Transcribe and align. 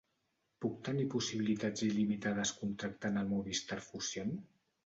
Puc 0.63 0.79
tenir 0.87 1.05
possibilitats 1.15 1.85
il·limitades 1.89 2.55
contractant 2.63 3.23
el 3.23 3.33
Movistar 3.35 3.81
Fusión? 3.93 4.35